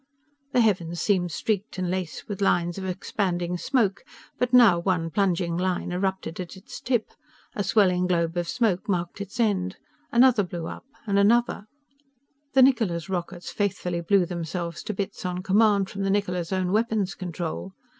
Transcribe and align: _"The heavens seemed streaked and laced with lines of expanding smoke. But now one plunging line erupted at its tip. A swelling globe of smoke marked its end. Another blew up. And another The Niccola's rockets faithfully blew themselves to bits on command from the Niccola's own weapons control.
_"The 0.53 0.61
heavens 0.61 0.99
seemed 0.99 1.31
streaked 1.31 1.77
and 1.77 1.91
laced 1.91 2.27
with 2.27 2.41
lines 2.41 2.79
of 2.79 2.85
expanding 2.85 3.55
smoke. 3.55 4.01
But 4.39 4.51
now 4.51 4.79
one 4.79 5.11
plunging 5.11 5.55
line 5.57 5.91
erupted 5.91 6.39
at 6.39 6.57
its 6.57 6.79
tip. 6.81 7.11
A 7.53 7.63
swelling 7.63 8.07
globe 8.07 8.35
of 8.35 8.47
smoke 8.47 8.89
marked 8.89 9.21
its 9.21 9.39
end. 9.39 9.77
Another 10.11 10.41
blew 10.41 10.65
up. 10.65 10.85
And 11.05 11.19
another 11.19 11.65
The 12.53 12.63
Niccola's 12.63 13.09
rockets 13.09 13.51
faithfully 13.51 14.01
blew 14.01 14.25
themselves 14.25 14.81
to 14.85 14.93
bits 14.95 15.23
on 15.23 15.43
command 15.43 15.87
from 15.87 16.01
the 16.01 16.09
Niccola's 16.09 16.51
own 16.51 16.71
weapons 16.71 17.13
control. 17.13 17.73